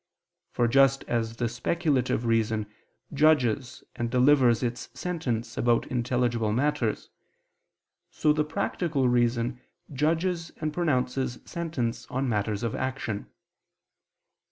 For 0.49 0.67
just 0.67 1.03
as 1.03 1.35
the 1.35 1.47
speculative 1.47 2.25
reason 2.25 2.65
judges 3.13 3.83
and 3.95 4.09
delivers 4.09 4.63
its 4.63 4.89
sentence 4.99 5.59
about 5.59 5.85
intelligible 5.91 6.51
matters, 6.51 7.11
so 8.09 8.33
the 8.33 8.43
practical 8.43 9.07
reason 9.07 9.61
judges 9.93 10.49
and 10.59 10.73
pronounces 10.73 11.37
sentence 11.45 12.07
on 12.07 12.27
matters 12.27 12.63
of 12.63 12.73
action. 12.73 13.29